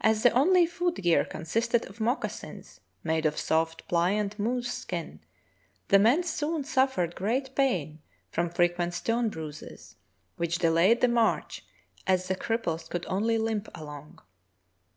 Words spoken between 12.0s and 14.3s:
as the cripples could only limp along.